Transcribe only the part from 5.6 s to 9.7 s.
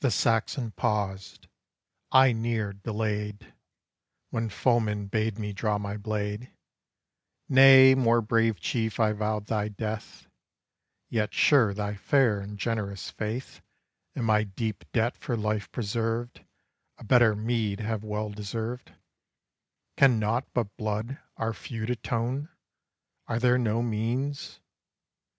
my blade; Nay, more, brave Chief, I vowed thy